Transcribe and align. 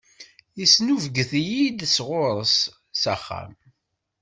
Yesnubget-iyi-d 0.59 1.81
ɣur-s 2.07 2.57
s 3.01 3.03
axxam. 3.13 3.53